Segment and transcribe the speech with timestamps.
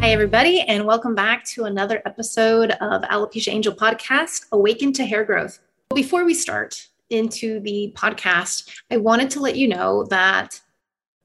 [0.00, 5.24] Hi, everybody, and welcome back to another episode of Alopecia Angel Podcast Awaken to Hair
[5.24, 5.60] Growth.
[5.94, 10.58] Before we start into the podcast, I wanted to let you know that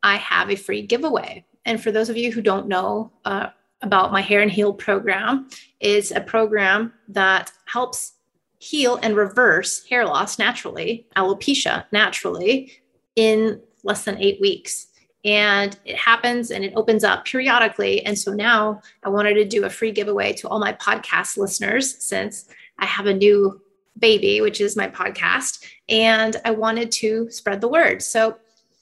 [0.04, 1.46] I have a free giveaway.
[1.63, 3.48] And for those of you who don't know uh,
[3.82, 5.48] about my Hair and Heal program,
[5.80, 8.16] is a program that helps
[8.60, 12.73] heal and reverse hair loss naturally, alopecia naturally,
[13.16, 14.88] in less than eight weeks
[15.25, 18.05] and it happens and it opens up periodically.
[18.05, 22.01] And so now I wanted to do a free giveaway to all my podcast listeners
[22.01, 23.59] since I have a new
[23.98, 28.01] baby, which is my podcast, and I wanted to spread the word.
[28.01, 28.37] So,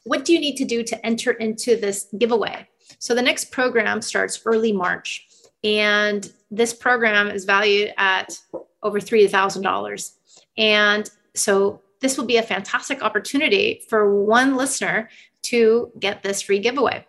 [0.05, 2.67] what do you need to do to enter into this giveaway?
[2.99, 5.27] So, the next program starts early March,
[5.63, 8.37] and this program is valued at
[8.81, 10.11] over $3,000.
[10.57, 15.09] And so, this will be a fantastic opportunity for one listener
[15.53, 17.05] to get this free giveaway.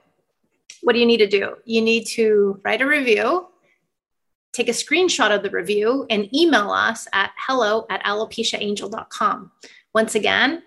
[0.82, 1.56] What do you need to do?
[1.64, 3.48] You need to write a review,
[4.52, 9.50] take a screenshot of the review, and email us at hello at alopeciaangel.com.
[9.94, 10.62] Once again,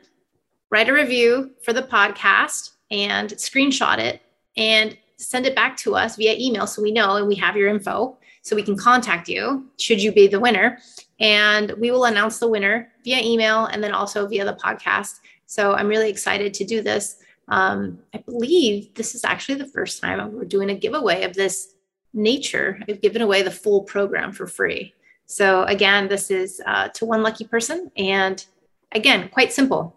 [0.72, 4.24] write a review for the podcast and screenshot it
[4.58, 7.70] and send it back to us via email so we know and we have your
[7.70, 10.80] info so we can contact you should you be the winner.
[11.20, 15.20] And we will announce the winner via email and then also via the podcast.
[15.46, 17.18] So I'm really excited to do this.
[17.48, 21.76] Um, I believe this is actually the first time we're doing a giveaway of this
[22.14, 22.80] nature.
[22.88, 24.94] I've given away the full program for free.
[25.26, 27.92] So, again, this is uh, to one lucky person.
[27.98, 28.44] And
[28.92, 29.96] again, quite simple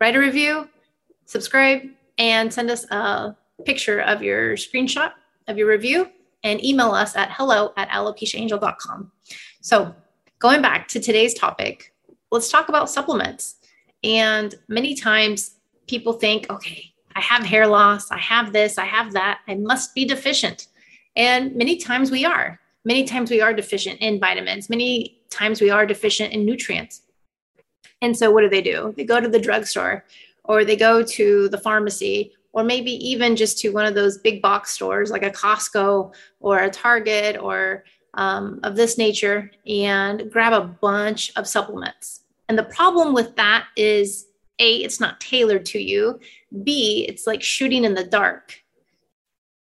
[0.00, 0.68] write a review,
[1.26, 1.82] subscribe,
[2.18, 5.12] and send us a picture of your screenshot
[5.46, 6.08] of your review
[6.42, 9.12] and email us at hello at alopeciaangel.com.
[9.60, 9.94] So,
[10.38, 11.94] going back to today's topic,
[12.30, 13.56] let's talk about supplements.
[14.02, 19.12] And many times people think, okay, I have hair loss, I have this, I have
[19.12, 20.68] that, I must be deficient.
[21.16, 22.58] And many times we are.
[22.84, 27.02] Many times we are deficient in vitamins, many times we are deficient in nutrients.
[28.00, 28.92] And so what do they do?
[28.96, 30.04] They go to the drugstore
[30.44, 34.42] or they go to the pharmacy or maybe even just to one of those big
[34.42, 37.84] box stores like a Costco or a Target or
[38.14, 42.20] um, of this nature and grab a bunch of supplements.
[42.48, 44.26] And the problem with that is
[44.62, 46.20] a, it's not tailored to you.
[46.62, 48.62] B, it's like shooting in the dark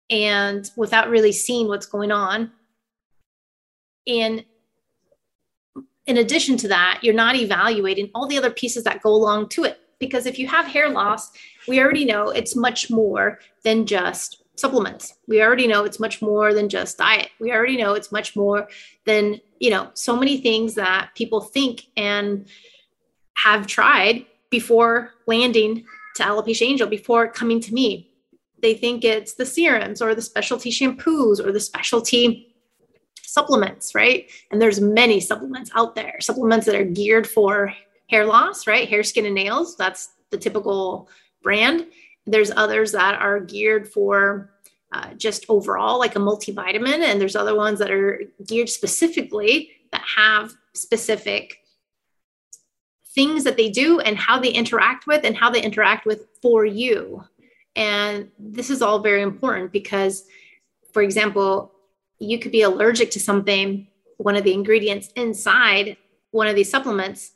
[0.09, 2.51] and without really seeing what's going on.
[4.07, 4.45] And
[6.05, 9.65] in addition to that, you're not evaluating all the other pieces that go along to
[9.65, 9.79] it.
[9.99, 11.31] Because if you have hair loss,
[11.67, 15.15] we already know it's much more than just supplements.
[15.27, 17.29] We already know it's much more than just diet.
[17.39, 18.69] We already know it's much more
[19.05, 22.47] than, you know, so many things that people think and
[23.35, 25.85] have tried before landing
[26.16, 28.12] to Alopecia Angel, before coming to me.
[28.62, 32.56] They think it's the serums or the specialty shampoos or the specialty
[33.22, 34.30] supplements, right?
[34.52, 37.74] And there's many supplements out there, supplements that are geared for
[38.09, 38.90] hair loss, right?
[38.90, 39.78] Hair, skin, and nails.
[39.78, 41.09] That's the typical
[41.44, 41.85] brand.
[42.25, 44.50] There's others that are geared for
[44.91, 47.00] uh, just overall, like a multivitamin.
[47.03, 51.59] And there's other ones that are geared specifically that have specific
[53.17, 56.66] things that they do and how they interact with and how they interact with for
[56.66, 57.23] you.
[57.75, 60.25] And this is all very important because,
[60.94, 61.73] for example,
[62.19, 65.97] you could be allergic to something, one of the ingredients inside
[66.29, 67.31] one of these supplements,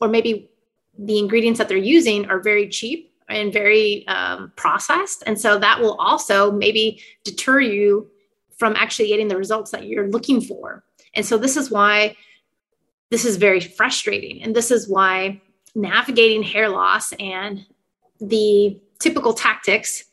[0.00, 0.50] or maybe
[0.98, 5.22] the ingredients that they're using are very cheap and very um, processed.
[5.26, 8.10] And so that will also maybe deter you
[8.56, 10.84] from actually getting the results that you're looking for.
[11.12, 12.16] And so this is why
[13.10, 14.42] this is very frustrating.
[14.42, 15.40] And this is why
[15.74, 17.64] navigating hair loss and
[18.20, 20.04] the typical tactics,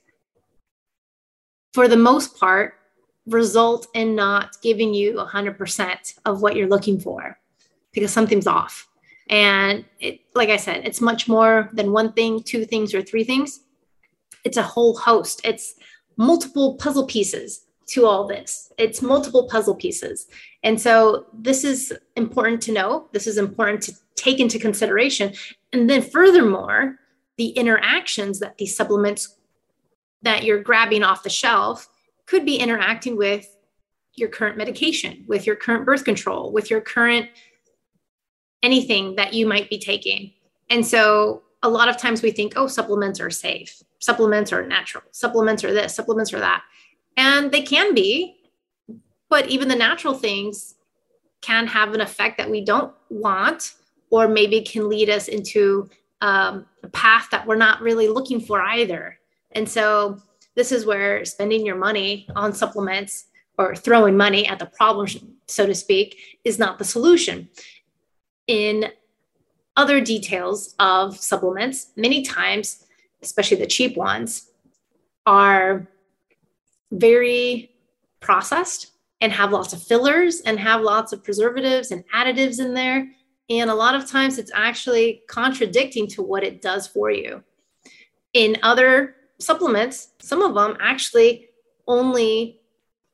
[1.73, 2.75] for the most part,
[3.25, 7.37] result in not giving you 100% of what you're looking for
[7.91, 8.87] because something's off.
[9.29, 13.23] And it, like I said, it's much more than one thing, two things, or three
[13.23, 13.61] things.
[14.43, 15.73] It's a whole host, it's
[16.17, 18.71] multiple puzzle pieces to all this.
[18.77, 20.27] It's multiple puzzle pieces.
[20.63, 23.07] And so this is important to know.
[23.11, 25.33] This is important to take into consideration.
[25.71, 26.97] And then furthermore,
[27.37, 29.37] the interactions that these supplements
[30.21, 31.87] that you're grabbing off the shelf
[32.25, 33.55] could be interacting with
[34.15, 37.29] your current medication, with your current birth control, with your current
[38.63, 40.31] anything that you might be taking.
[40.69, 45.03] And so a lot of times we think, oh, supplements are safe, supplements are natural,
[45.11, 46.63] supplements are this, supplements are that.
[47.17, 48.37] And they can be,
[49.29, 50.75] but even the natural things
[51.41, 53.75] can have an effect that we don't want,
[54.09, 55.89] or maybe can lead us into
[56.21, 59.19] um, a path that we're not really looking for either.
[59.51, 60.19] And so
[60.55, 63.25] this is where spending your money on supplements
[63.57, 65.07] or throwing money at the problem,
[65.47, 67.49] so to speak, is not the solution.
[68.47, 68.91] In
[69.77, 72.85] other details of supplements, many times,
[73.21, 74.49] especially the cheap ones,
[75.25, 75.87] are
[76.91, 77.71] very
[78.19, 78.91] processed
[79.21, 83.09] and have lots of fillers and have lots of preservatives and additives in there.
[83.49, 87.43] And a lot of times it's actually contradicting to what it does for you.
[88.33, 91.49] In other supplements, some of them actually
[91.87, 92.59] only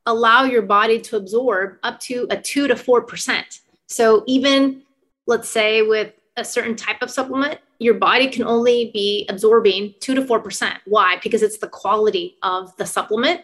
[0.06, 3.60] allow your body to absorb up to a two to 4%.
[3.88, 4.84] So even
[5.28, 10.16] let's say with a certain type of supplement, your body can only be absorbing two
[10.16, 10.78] to 4%.
[10.86, 11.18] Why?
[11.22, 13.42] Because it's the quality of the supplement,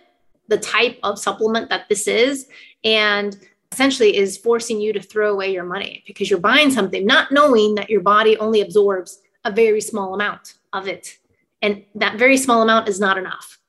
[0.48, 2.48] the type of supplement that this is,
[2.84, 3.38] and
[3.72, 7.76] essentially is forcing you to throw away your money because you're buying something not knowing
[7.76, 11.18] that your body only absorbs a very small amount of it.
[11.62, 13.60] And that very small amount is not enough.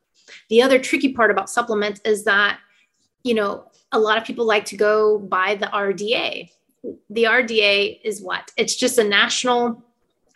[0.51, 2.59] The other tricky part about supplements is that,
[3.23, 6.51] you know, a lot of people like to go buy the RDA.
[7.11, 8.51] The RDA is what?
[8.57, 9.83] It's just a national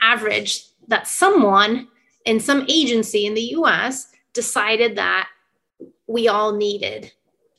[0.01, 1.89] average that someone
[2.25, 5.29] in some agency in the US decided that
[6.07, 7.13] we all needed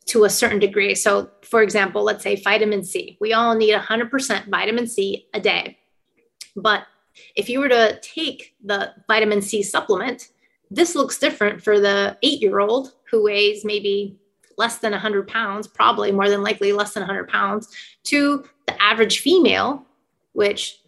[0.05, 0.95] to a certain degree.
[0.95, 3.17] So, for example, let's say vitamin C.
[3.21, 5.77] We all need 100% vitamin C a day.
[6.55, 6.83] But
[7.35, 10.29] if you were to take the vitamin C supplement,
[10.69, 14.17] this looks different for the eight year old who weighs maybe
[14.57, 17.69] less than 100 pounds, probably more than likely less than 100 pounds,
[18.03, 19.85] to the average female,
[20.33, 20.79] which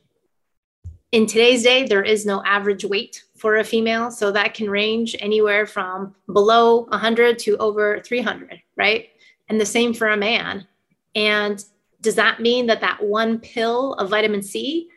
[1.16, 4.12] in today's day, there is no average weight for a female.
[4.12, 9.08] So that can range anywhere from below 100 to over 300, right?
[9.48, 10.68] And the same for a man.
[11.16, 11.64] And
[12.02, 14.90] does that mean that that one pill of vitamin C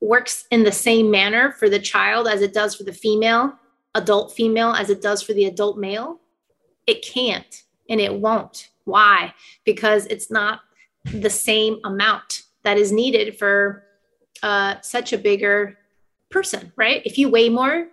[0.00, 3.52] works in the same manner for the child as it does for the female,
[3.96, 6.20] adult female, as it does for the adult male?
[6.86, 8.68] It can't and it won't.
[8.84, 9.34] Why?
[9.64, 10.60] Because it's not
[11.12, 13.87] the same amount that is needed for
[14.42, 15.78] uh, such a bigger
[16.30, 17.02] person, right?
[17.04, 17.88] If you weigh more,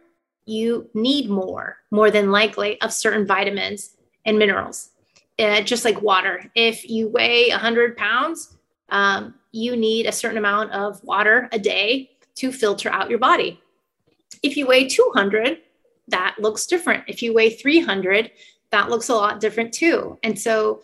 [0.46, 3.96] you need more, more than likely, of certain vitamins
[4.26, 4.90] and minerals.
[5.38, 6.50] Uh, just like water.
[6.56, 8.56] If you weigh 100 pounds,
[8.90, 13.60] um, you need a certain amount of water a day to filter out your body.
[14.44, 15.60] If you weigh 200,
[16.10, 17.06] that looks different.
[17.08, 18.32] If you weigh 300,
[18.72, 20.20] that looks a lot different too.
[20.24, 20.82] And so,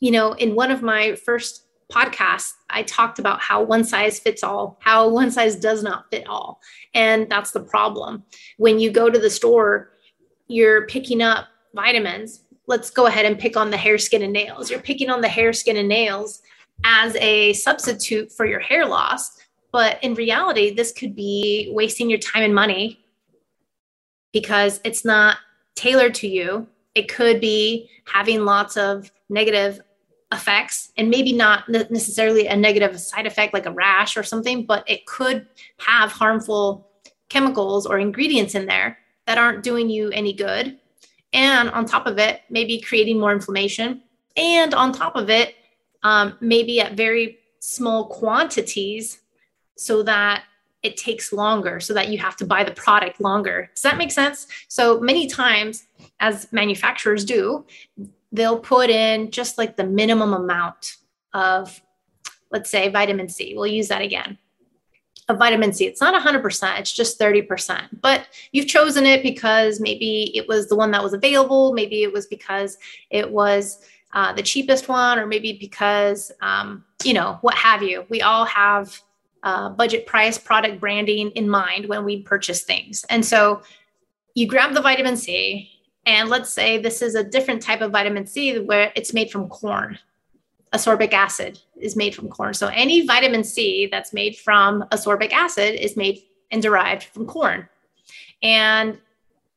[0.00, 4.42] you know, in one of my first podcasts, I talked about how one size fits
[4.42, 6.60] all, how one size does not fit all.
[6.94, 8.24] And that's the problem.
[8.56, 9.92] When you go to the store,
[10.48, 12.44] you're picking up vitamins.
[12.66, 14.70] Let's go ahead and pick on the hair, skin, and nails.
[14.70, 16.42] You're picking on the hair, skin, and nails
[16.84, 19.38] as a substitute for your hair loss.
[19.72, 23.04] But in reality, this could be wasting your time and money
[24.32, 25.38] because it's not
[25.74, 26.66] tailored to you.
[26.94, 29.80] It could be having lots of negative
[30.32, 34.88] effects and maybe not necessarily a negative side effect like a rash or something, but
[34.88, 35.46] it could
[35.78, 36.88] have harmful
[37.28, 40.78] chemicals or ingredients in there that aren't doing you any good.
[41.32, 44.02] And on top of it, maybe creating more inflammation.
[44.36, 45.54] And on top of it,
[46.02, 49.20] um, maybe at very small quantities
[49.76, 50.44] so that
[50.82, 53.70] it takes longer, so that you have to buy the product longer.
[53.74, 54.48] Does that make sense?
[54.68, 55.84] So many times,
[56.18, 57.64] as manufacturers do,
[58.32, 60.96] they'll put in just like the minimum amount
[61.34, 61.80] of,
[62.50, 63.54] let's say, vitamin C.
[63.54, 64.38] We'll use that again.
[65.28, 65.86] Of vitamin C.
[65.86, 68.00] It's not 100%, it's just 30%.
[68.00, 71.72] But you've chosen it because maybe it was the one that was available.
[71.72, 72.76] Maybe it was because
[73.10, 73.84] it was
[74.14, 78.04] uh, the cheapest one, or maybe because, um, you know, what have you.
[78.08, 79.00] We all have
[79.42, 83.04] uh, budget price product branding in mind when we purchase things.
[83.08, 83.62] And so
[84.34, 85.71] you grab the vitamin C,
[86.06, 89.48] and let's say this is a different type of vitamin C where it's made from
[89.48, 89.98] corn.
[90.72, 92.54] Ascorbic acid is made from corn.
[92.54, 97.68] So any vitamin C that's made from ascorbic acid is made and derived from corn.
[98.42, 98.98] And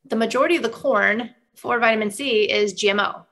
[0.05, 3.25] the majority of the corn for vitamin C is GMO.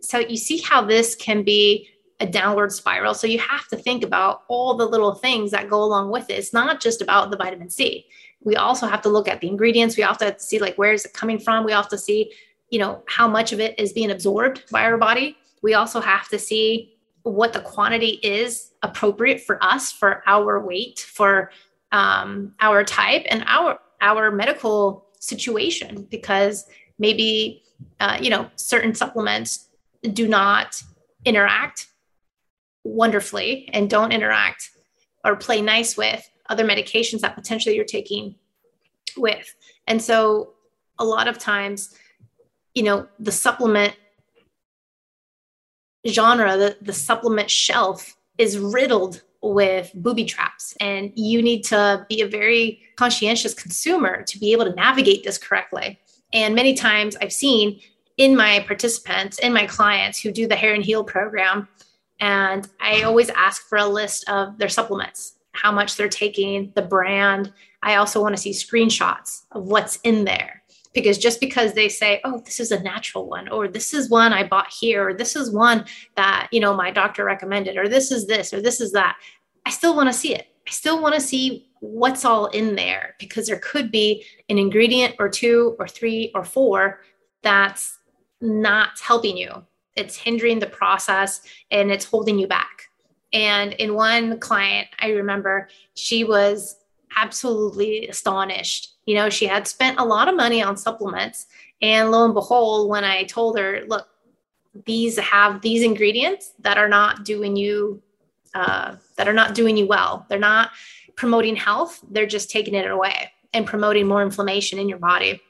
[0.00, 1.88] So you see how this can be
[2.18, 3.14] a downward spiral.
[3.14, 6.34] So you have to think about all the little things that go along with it.
[6.34, 8.06] It's not just about the vitamin C.
[8.42, 9.96] We also have to look at the ingredients.
[9.96, 11.64] We also have to see like where is it coming from.
[11.64, 12.32] We to see
[12.70, 16.28] you know how much of it is being absorbed by our body We also have
[16.28, 21.50] to see what the quantity is appropriate for us, for our weight, for
[21.92, 26.66] um, our type, and our our medical situation, because
[26.98, 27.62] maybe
[27.98, 29.68] uh, you know certain supplements
[30.02, 30.82] do not
[31.24, 31.88] interact
[32.84, 34.70] wonderfully and don't interact
[35.24, 38.34] or play nice with other medications that potentially you're taking
[39.16, 39.54] with.
[39.86, 40.54] And so
[40.98, 41.94] a lot of times,
[42.74, 43.96] you know, the supplement
[46.06, 50.74] genre, the, the supplement shelf is riddled with booby traps.
[50.80, 55.38] And you need to be a very conscientious consumer to be able to navigate this
[55.38, 55.98] correctly.
[56.32, 57.80] And many times I've seen
[58.16, 61.68] in my participants, in my clients who do the hair and heal program,
[62.20, 66.82] and I always ask for a list of their supplements, how much they're taking, the
[66.82, 67.52] brand.
[67.82, 70.59] I also want to see screenshots of what's in there
[70.92, 74.32] because just because they say oh this is a natural one or this is one
[74.32, 75.84] i bought here or this is one
[76.16, 79.16] that you know my doctor recommended or this is this or this is that
[79.66, 80.46] i still want to see it.
[80.66, 85.16] I still want to see what's all in there because there could be an ingredient
[85.18, 87.00] or two or three or four
[87.42, 87.98] that's
[88.40, 89.50] not helping you.
[89.96, 92.88] It's hindering the process and it's holding you back.
[93.32, 96.76] And in one client i remember she was
[97.16, 101.46] absolutely astonished you know, she had spent a lot of money on supplements.
[101.82, 104.08] And lo and behold, when I told her, look,
[104.84, 108.02] these have these ingredients that are not doing you
[108.54, 110.26] uh, that are not doing you well.
[110.28, 110.70] They're not
[111.16, 112.00] promoting health.
[112.10, 115.40] They're just taking it away and promoting more inflammation in your body.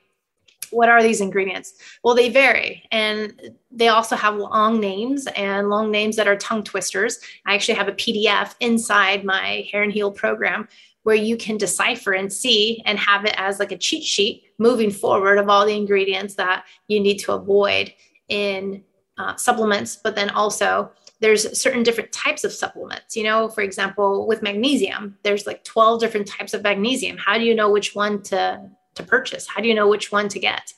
[0.70, 1.74] What are these ingredients?
[2.04, 6.62] Well, they vary and they also have long names and long names that are tongue
[6.62, 7.18] twisters.
[7.46, 10.68] I actually have a PDF inside my hair and heal program
[11.02, 14.90] where you can decipher and see and have it as like a cheat sheet moving
[14.90, 17.92] forward of all the ingredients that you need to avoid
[18.28, 18.84] in
[19.18, 19.96] uh, supplements.
[19.96, 20.90] But then also
[21.20, 26.00] there's certain different types of supplements you know for example with magnesium there's like 12
[26.00, 27.16] different types of magnesium.
[27.18, 29.46] How do you know which one to to purchase?
[29.46, 30.72] How do you know which one to get?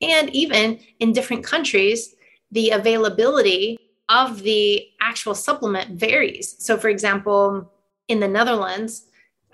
[0.00, 2.14] And even in different countries
[2.52, 3.78] the availability
[4.08, 6.54] of the actual supplement varies.
[6.58, 7.72] So for example
[8.08, 9.06] in the netherlands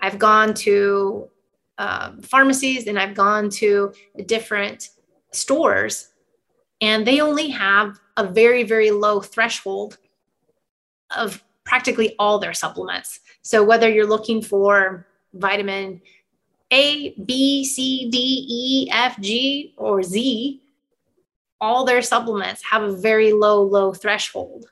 [0.03, 1.29] I've gone to
[1.77, 3.93] um, pharmacies and I've gone to
[4.25, 4.89] different
[5.31, 6.09] stores,
[6.81, 9.97] and they only have a very, very low threshold
[11.15, 13.21] of practically all their supplements.
[13.43, 16.01] So whether you're looking for vitamin
[16.71, 20.61] A, B, C, D, E, F, G, or Z,
[21.61, 24.65] all their supplements have a very low, low threshold.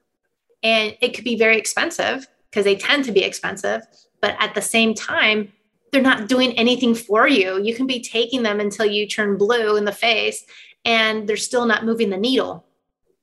[0.61, 3.83] And it could be very expensive because they tend to be expensive
[4.21, 5.51] but at the same time
[5.91, 7.61] they're not doing anything for you.
[7.61, 10.45] You can be taking them until you turn blue in the face
[10.85, 12.65] and they're still not moving the needle.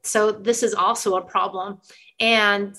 [0.02, 1.80] So this is also a problem.
[2.20, 2.76] And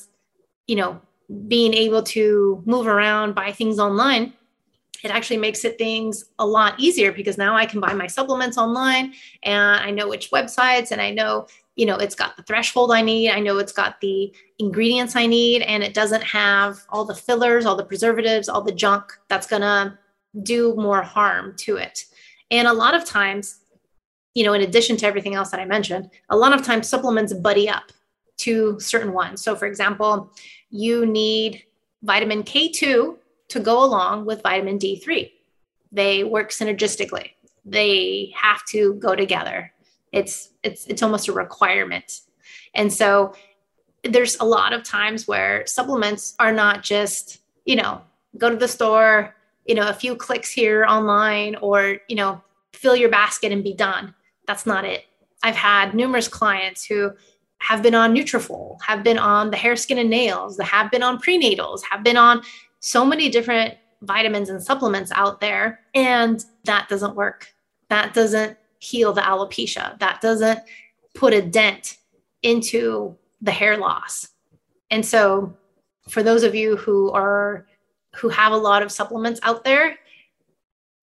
[0.69, 1.01] you know
[1.47, 4.33] being able to move around buy things online
[5.03, 8.57] it actually makes it things a lot easier because now I can buy my supplements
[8.57, 11.47] online and I know which websites and I know
[11.79, 15.25] you know it's got the threshold i need i know it's got the ingredients i
[15.25, 19.47] need and it doesn't have all the fillers all the preservatives all the junk that's
[19.47, 19.97] going to
[20.43, 22.05] do more harm to it.
[22.51, 23.59] And a lot of times
[24.35, 27.33] you know in addition to everything else that i mentioned a lot of times supplements
[27.33, 27.91] buddy up
[28.37, 29.41] to certain ones.
[29.41, 30.31] So for example
[30.69, 31.63] you need
[32.03, 33.17] vitamin k2
[33.49, 35.31] to go along with vitamin d3
[35.91, 37.31] they work synergistically.
[37.65, 39.73] They have to go together
[40.11, 42.21] it's it's it's almost a requirement.
[42.73, 43.33] And so
[44.03, 48.01] there's a lot of times where supplements are not just you know
[48.37, 49.35] go to the store
[49.65, 52.41] you know a few clicks here online or you know
[52.73, 54.13] fill your basket and be done.
[54.47, 55.05] That's not it.
[55.43, 57.11] I've had numerous clients who
[57.59, 61.19] have been on nutrafol have been on the hair skin and nails have been on
[61.19, 62.41] prenatals have been on
[62.79, 67.53] so many different vitamins and supplements out there and that doesn't work.
[67.89, 69.97] That doesn't heal the alopecia.
[69.99, 70.59] That doesn't
[71.13, 71.97] put a dent
[72.43, 74.29] into the hair loss.
[74.89, 75.55] And so
[76.09, 77.67] for those of you who are
[78.15, 79.97] who have a lot of supplements out there,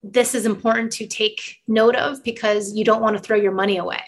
[0.03, 3.77] this is important to take note of because you don't want to throw your money
[3.77, 4.01] away.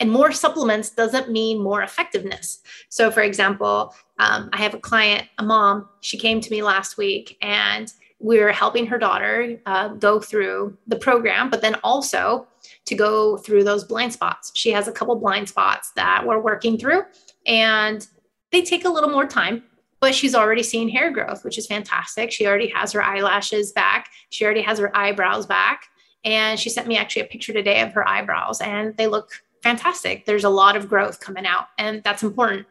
[0.00, 2.60] And more supplements doesn't mean more effectiveness.
[2.88, 6.98] So, for example, um, I have a client, a mom, she came to me last
[6.98, 12.46] week and we are helping her daughter uh, go through the program, but then also
[12.84, 14.52] to go through those blind spots.
[14.54, 17.02] She has a couple blind spots that we're working through,
[17.46, 18.06] and
[18.52, 19.64] they take a little more time,
[20.00, 22.30] but she's already seeing hair growth, which is fantastic.
[22.30, 25.84] She already has her eyelashes back, she already has her eyebrows back.
[26.24, 29.30] And she sent me actually a picture today of her eyebrows, and they look
[29.62, 30.26] fantastic.
[30.26, 32.66] There's a lot of growth coming out, and that's important.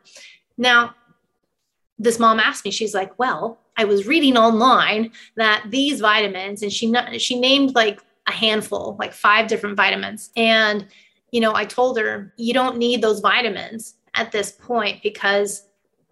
[0.58, 0.94] Now,
[1.98, 6.72] this mom asked me, she's like, Well, I was reading online that these vitamins, and
[6.72, 10.32] she she named like a handful, like five different vitamins.
[10.36, 10.88] And,
[11.32, 15.68] you know, I told her, you don't need those vitamins at this point because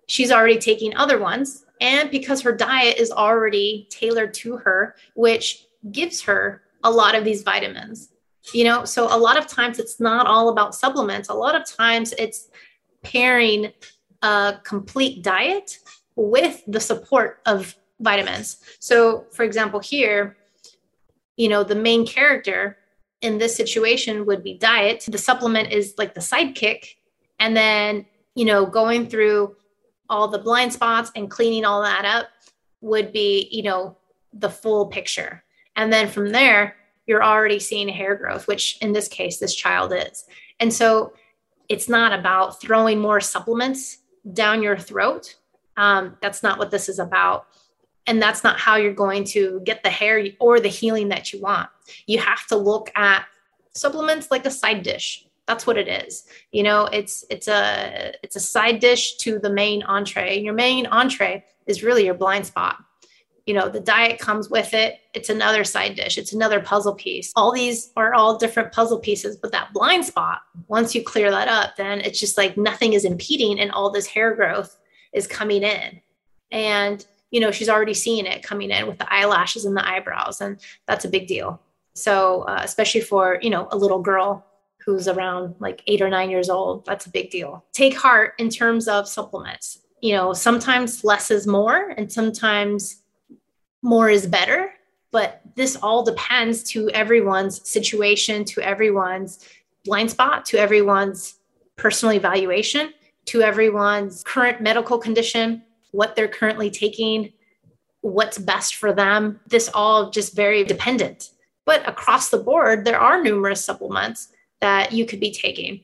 [0.07, 5.65] she's already taking other ones and because her diet is already tailored to her, which
[5.91, 8.09] gives her a lot of these vitamins.
[8.53, 11.29] You know, so a lot of times it's not all about supplements.
[11.29, 12.49] A lot of times it's
[13.01, 13.71] pairing
[14.21, 15.79] a complete diet
[16.15, 18.57] with the support of vitamins.
[18.79, 20.35] So, for example, here,
[21.37, 22.77] you know, the main character
[23.21, 25.05] in this situation would be diet.
[25.07, 26.95] The supplement is like the sidekick.
[27.39, 29.55] And then, you know, going through
[30.09, 32.27] all the blind spots and cleaning all that up
[32.81, 33.97] would be, you know,
[34.33, 35.43] the full picture.
[35.75, 36.75] And then from there,
[37.07, 40.25] you're already seeing hair growth, which in this case, this child is.
[40.59, 41.13] And so
[41.69, 43.99] it's not about throwing more supplements
[44.31, 45.35] down your throat.
[45.77, 47.47] Um, that's not what this is about
[48.07, 51.39] and that's not how you're going to get the hair or the healing that you
[51.39, 51.69] want.
[52.05, 53.25] You have to look at
[53.73, 55.25] supplements like a side dish.
[55.47, 56.25] That's what it is.
[56.51, 60.39] You know it's it's a it's a side dish to the main entree.
[60.39, 62.77] Your main entree is really your blind spot.
[63.45, 64.99] You know the diet comes with it.
[65.13, 66.17] It's another side dish.
[66.17, 67.33] It's another puzzle piece.
[67.35, 71.49] All these are all different puzzle pieces but that blind spot once you clear that
[71.49, 74.77] up then it's just like nothing is impeding and all this hair growth
[75.11, 75.99] is coming in.
[76.51, 80.39] And you know, she's already seeing it coming in with the eyelashes and the eyebrows.
[80.39, 81.59] And that's a big deal.
[81.95, 84.45] So, uh, especially for, you know, a little girl
[84.85, 87.65] who's around like eight or nine years old, that's a big deal.
[87.73, 89.79] Take heart in terms of supplements.
[89.99, 93.01] You know, sometimes less is more and sometimes
[93.81, 94.71] more is better,
[95.11, 99.43] but this all depends to everyone's situation, to everyone's
[99.85, 101.39] blind spot, to everyone's
[101.77, 102.93] personal evaluation,
[103.25, 105.63] to everyone's current medical condition,
[105.93, 107.31] what they're currently taking,
[108.01, 109.39] what's best for them.
[109.47, 111.29] This all just very dependent.
[111.65, 114.29] But across the board, there are numerous supplements
[114.59, 115.81] that you could be taking.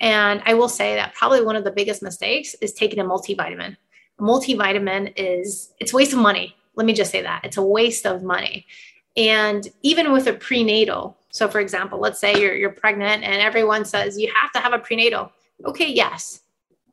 [0.00, 3.76] And I will say that probably one of the biggest mistakes is taking a multivitamin.
[4.18, 6.54] A multivitamin is it's a waste of money.
[6.74, 7.42] Let me just say that.
[7.44, 8.66] It's a waste of money.
[9.16, 13.84] And even with a prenatal, so for example, let's say you're you're pregnant and everyone
[13.84, 15.30] says you have to have a prenatal.
[15.64, 16.40] Okay, yes,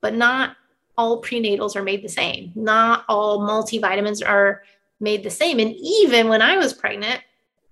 [0.01, 0.55] but not
[0.99, 2.51] all prenatals are made the same.
[2.55, 4.63] Not all multivitamins are
[4.99, 5.57] made the same.
[5.59, 7.21] And even when I was pregnant,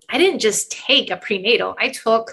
[0.08, 1.76] I didn't just take a prenatal.
[1.78, 2.32] I took,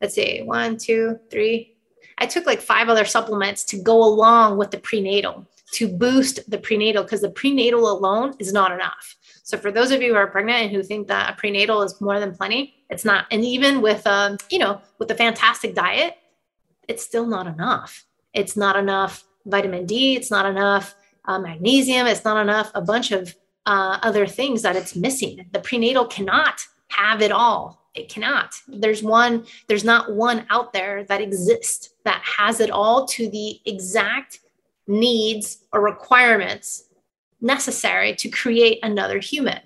[0.00, 1.76] let's see, one, two, three.
[2.16, 6.56] I took like five other supplements to go along with the prenatal to boost the
[6.56, 9.16] prenatal because the prenatal alone is not enough.
[9.42, 12.00] So for those of you who are pregnant and who think that a prenatal is
[12.00, 13.26] more than plenty, it's not.
[13.30, 16.16] And even with, um, you know, with a fantastic diet,
[16.88, 18.06] it's still not enough.
[18.32, 23.12] It's not enough vitamin D, it's not enough uh, magnesium, it's not enough, a bunch
[23.12, 23.34] of
[23.66, 25.46] uh, other things that it's missing.
[25.52, 27.82] The prenatal cannot have it all.
[27.94, 28.54] It cannot.
[28.68, 33.60] There's one, there's not one out there that exists that has it all to the
[33.64, 34.40] exact
[34.86, 36.84] needs or requirements
[37.40, 39.60] necessary to create another human.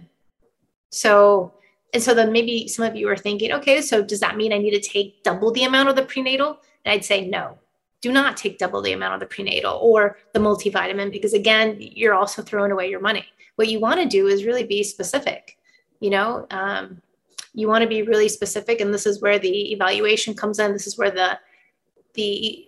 [0.91, 1.55] So,
[1.93, 4.59] and so then maybe some of you are thinking, okay, so does that mean I
[4.59, 6.61] need to take double the amount of the prenatal?
[6.85, 7.59] And I'd say no
[8.01, 12.15] do not take double the amount of the prenatal or the multivitamin because again you're
[12.15, 13.25] also throwing away your money.
[13.57, 15.59] What you want to do is really be specific
[16.01, 17.01] you know um,
[17.55, 20.73] you want to be really specific and this is where the evaluation comes in.
[20.73, 21.39] This is where the
[22.15, 22.67] the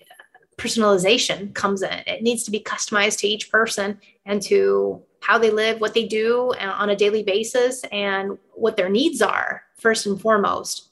[0.58, 2.02] personalization comes in.
[2.06, 6.06] It needs to be customized to each person and to how they live what they
[6.06, 10.88] do uh, on a daily basis and what their needs are first and foremost.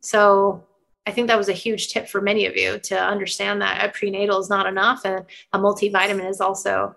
[0.00, 0.64] So
[1.06, 3.92] I think that was a huge tip for many of you to understand that a
[3.92, 6.96] prenatal is not enough and a multivitamin is also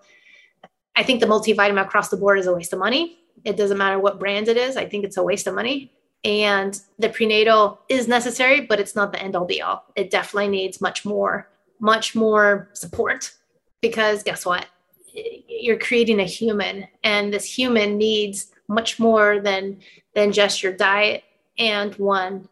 [0.96, 3.20] I think the multivitamin across the board is a waste of money.
[3.44, 4.76] It doesn't matter what brand it is.
[4.76, 5.92] I think it's a waste of money.
[6.24, 9.84] And the prenatal is necessary, but it's not the end all be all.
[9.94, 13.32] It definitely needs much more, much more support
[13.80, 14.66] because guess what?
[15.14, 19.78] You're creating a human and this human needs much more than
[20.16, 21.22] than just your diet
[21.58, 22.48] and one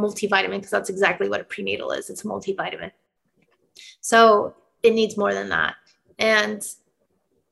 [0.00, 2.90] multivitamin because that's exactly what a prenatal is it's a multivitamin.
[4.00, 5.74] So it needs more than that.
[6.18, 6.62] And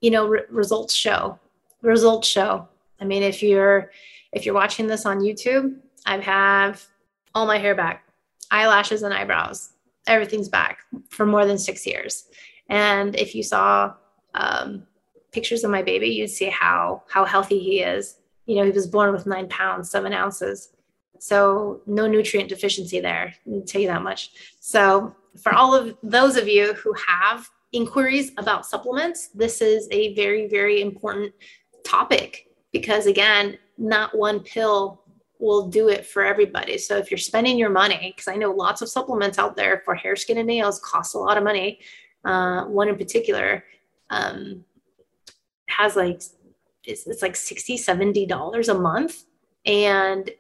[0.01, 1.39] you know re- results show
[1.83, 2.69] results show.
[3.01, 3.91] I mean if you're
[4.33, 6.85] if you're watching this on youtube i have
[7.35, 8.05] all my hair back
[8.51, 9.71] eyelashes and eyebrows
[10.09, 10.81] everything's back
[11.11, 12.25] for more than six years.
[12.69, 13.95] And if you saw
[14.35, 14.85] um,
[15.31, 18.17] pictures of my baby you'd see how how healthy he is.
[18.47, 20.71] You know he was born with nine pounds seven ounces
[21.19, 23.35] So no nutrient deficiency there.
[23.51, 24.31] I'll tell you that much.
[24.61, 30.15] So for all of those of you who have inquiries about supplements, this is a
[30.15, 31.33] very, very important
[31.85, 35.03] topic because again, not one pill
[35.39, 36.79] will do it for everybody.
[36.79, 39.95] So if you're spending your money, because I know lots of supplements out there for
[39.95, 41.79] hair, skin, and nails cost a lot of money.
[42.25, 43.65] Uh, one in particular
[44.11, 44.65] um,
[45.69, 46.21] has like
[46.85, 49.25] it's, it's like 60 70 dollars a month
[49.65, 50.31] and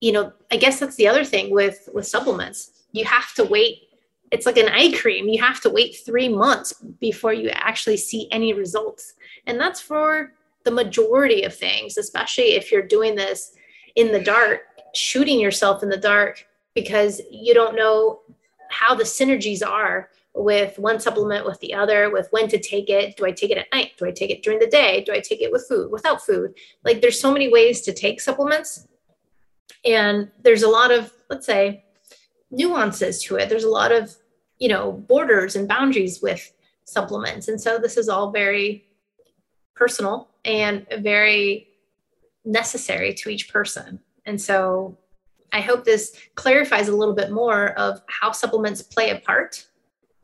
[0.00, 2.70] you know i guess that's the other thing with with supplements.
[2.92, 3.88] You have to wait.
[4.30, 5.28] It's like an eye cream.
[5.28, 9.14] You have to wait three months before you actually see any results.
[9.46, 10.32] And that's for
[10.64, 13.52] the majority of things especially if you're doing this
[13.96, 14.62] in the dark
[14.94, 18.20] shooting yourself in the dark because you don't know
[18.70, 23.16] how the synergies are with one supplement with the other with when to take it.
[23.16, 23.92] Do i take it at night?
[23.98, 25.04] Do i take it during the day?
[25.04, 26.54] Do i take it with food without food?
[26.82, 28.88] Like there's so many ways to take supplements
[29.84, 31.84] and there's a lot of let's say
[32.50, 33.48] nuances to it.
[33.48, 34.14] There's a lot of
[34.58, 36.52] you know borders and boundaries with
[36.84, 37.48] supplements.
[37.48, 38.84] And so this is all very
[39.74, 41.68] personal and very
[42.44, 44.00] necessary to each person.
[44.26, 44.98] And so
[45.52, 49.66] i hope this clarifies a little bit more of how supplements play a part.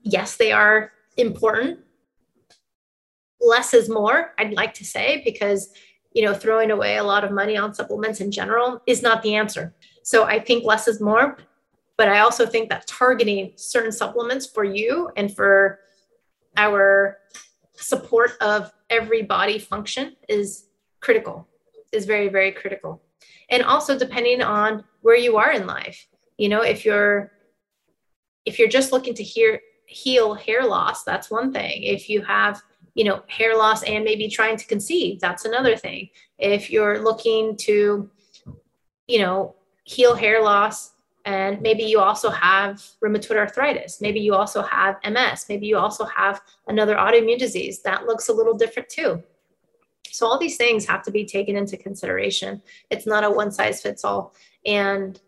[0.02, 1.80] Yes they are important.
[3.40, 5.70] Less is more i'd like to say because
[6.12, 9.34] you know, throwing away a lot of money on supplements in general is not the
[9.34, 9.74] answer.
[10.02, 11.38] So I think less is more,
[11.96, 15.80] but I also think that targeting certain supplements for you and for
[16.56, 17.18] our
[17.74, 20.66] support of every body function is
[21.00, 21.46] critical,
[21.92, 23.02] is very, very critical.
[23.50, 26.06] And also depending on where you are in life.
[26.38, 27.32] You know, if you're
[28.46, 31.82] if you're just looking to hear heal hair loss, that's one thing.
[31.82, 32.62] If you have
[32.94, 35.20] you know, hair loss and maybe trying to conceive.
[35.20, 36.10] That's another thing.
[36.38, 38.10] If you're looking to,
[39.06, 40.92] you know, heal hair loss
[41.24, 46.04] and maybe you also have rheumatoid arthritis, maybe you also have MS, maybe you also
[46.04, 49.22] have another autoimmune disease, that looks a little different too.
[50.10, 52.62] So all these things have to be taken into consideration.
[52.90, 54.34] It's not a one size fits all.
[54.66, 55.20] And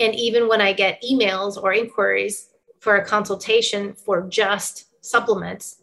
[0.00, 5.77] and even when I get emails or inquiries for a consultation for just supplements,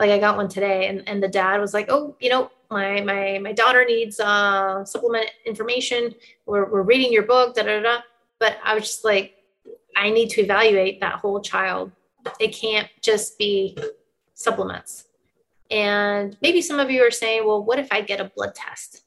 [0.00, 3.02] like I got one today and, and the dad was like, oh, you know, my
[3.02, 6.14] my my daughter needs uh supplement information.
[6.46, 7.98] We're, we're reading your book, da, da da
[8.38, 9.34] But I was just like,
[9.96, 11.92] I need to evaluate that whole child.
[12.40, 13.76] It can't just be
[14.34, 15.04] supplements.
[15.70, 19.02] And maybe some of you are saying, well, what if I get a blood test?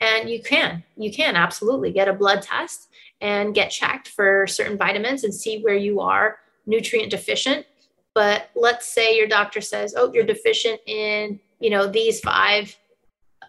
[0.00, 4.76] And you can, you can absolutely get a blood test and get checked for certain
[4.76, 7.66] vitamins and see where you are nutrient deficient
[8.14, 12.76] but let's say your doctor says oh you're deficient in you know these five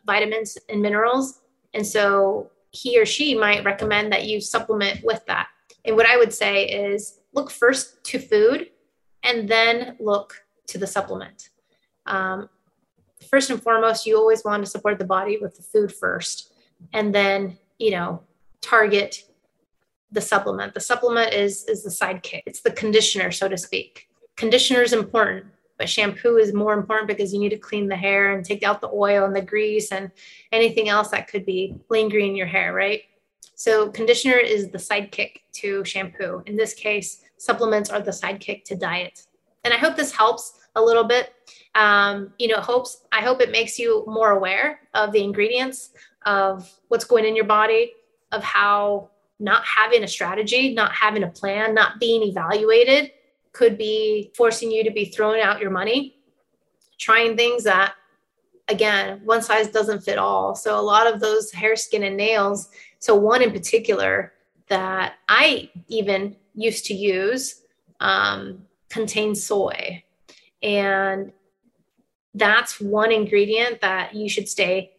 [0.06, 1.42] vitamins and minerals.
[1.74, 5.48] And so he or she might recommend that you supplement with that.
[5.84, 8.70] And what i would say is look first to food
[9.24, 11.50] and then look to the supplement.
[12.06, 12.50] Um,
[13.30, 16.54] first and foremost you always want to support the body with the food first
[16.94, 18.22] and then you know
[18.62, 19.24] target
[20.12, 20.74] the supplement.
[20.74, 22.44] The supplement is is the sidekick.
[22.46, 25.46] It's the conditioner so to speak conditioner is important
[25.78, 28.82] but shampoo is more important because you need to clean the hair and take out
[28.82, 30.12] the oil and the grease and
[30.52, 33.04] anything else that could be lingering in your hair right?
[33.56, 36.44] So conditioner is the sidekick to shampoo.
[36.46, 39.26] In this case supplements are the sidekick to diet.
[39.64, 41.34] And i hope this helps a little bit.
[41.76, 45.90] Um, you know hopes i hope it makes you more aware of the ingredients
[46.26, 47.92] of what's going in your body
[48.32, 53.12] of how not having a strategy not having a plan not being evaluated
[53.56, 56.18] could be forcing you to be throwing out your money,
[57.00, 57.94] trying things that,
[58.68, 60.56] again, one size doesn't fit all.
[60.56, 62.70] So a lot of those hair, skin, and nails.
[63.00, 64.34] So one in particular
[64.68, 67.62] that I even used to use
[68.02, 70.04] um, contains soy.
[70.62, 71.32] And
[72.34, 74.92] that's one ingredient that you should stay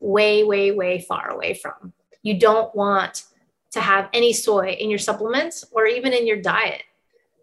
[0.00, 1.92] way, way, way far away from.
[2.22, 3.24] You don't want
[3.72, 6.84] to have any soy in your supplements or even in your diet.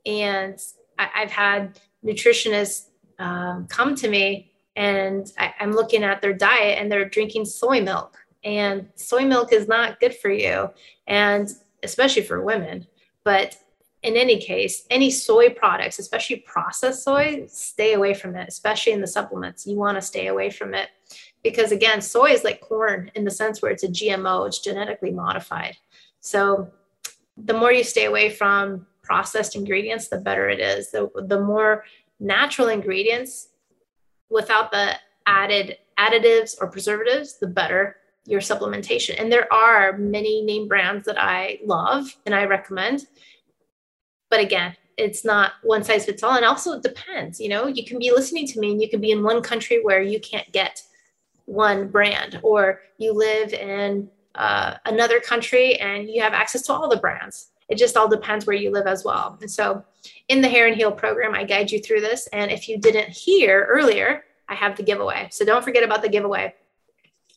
[0.05, 0.59] And
[0.97, 2.87] I, have had nutritionists
[3.19, 7.81] um, come to me and I, I'm looking at their diet and they're drinking soy
[7.81, 8.17] milk.
[8.43, 10.69] And soy milk is not good for you,
[11.07, 11.49] and
[11.81, 12.85] especially for women.
[13.23, 13.57] But
[14.03, 19.01] in any case, any soy products, especially processed soy, stay away from it, especially in
[19.01, 19.65] the supplements.
[19.65, 20.89] You want to stay away from it
[21.43, 25.11] because, again, soy is like corn in the sense where it's a GMO, it's genetically
[25.11, 25.75] modified.
[26.19, 26.71] So,
[27.35, 30.91] the more you stay away from processed ingredients, the better it is.
[30.91, 31.83] The, the more
[32.19, 33.49] natural ingredients
[34.29, 39.19] without the added additives or preservatives, the better your supplementation.
[39.19, 43.05] And there are many name brands that I love and I recommend.
[44.29, 46.35] But again, it's not one size fits all.
[46.35, 47.39] And also, it depends.
[47.39, 49.79] You know, you can be listening to me and you can be in one country
[49.83, 50.81] where you can't get
[51.45, 56.89] one brand, or you live in uh, another country and you have access to all
[56.89, 57.51] the brands.
[57.69, 59.37] It just all depends where you live as well.
[59.41, 59.83] And so,
[60.27, 62.27] in the Hair and Heal program, I guide you through this.
[62.27, 65.29] And if you didn't hear earlier, I have the giveaway.
[65.31, 66.53] So don't forget about the giveaway.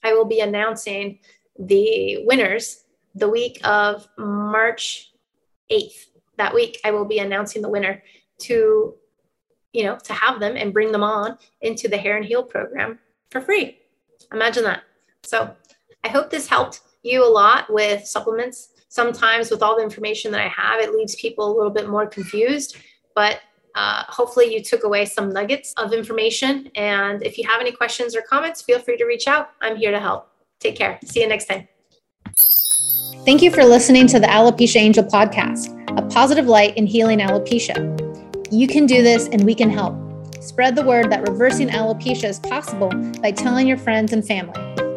[0.03, 1.19] I will be announcing
[1.59, 5.13] the winners the week of March
[5.71, 6.07] 8th.
[6.37, 8.03] That week, I will be announcing the winner
[8.43, 8.95] to,
[9.73, 12.99] you know, to have them and bring them on into the Hair and Heal program
[13.31, 13.79] for free.
[14.33, 14.83] Imagine that.
[15.25, 15.55] So
[16.05, 18.71] I hope this helped you a lot with supplements.
[18.89, 22.07] Sometimes, with all the information that I have, it leaves people a little bit more
[22.07, 22.77] confused.
[23.15, 23.41] But
[23.75, 26.71] uh, hopefully, you took away some nuggets of information.
[26.75, 29.51] And if you have any questions or comments, feel free to reach out.
[29.61, 30.31] I'm here to help.
[30.59, 30.99] Take care.
[31.05, 31.69] See you next time.
[33.25, 37.77] Thank you for listening to the Alopecia Angel podcast, a positive light in healing alopecia.
[38.51, 39.95] You can do this and we can help.
[40.43, 42.89] Spread the word that reversing alopecia is possible
[43.21, 44.88] by telling your friends and family.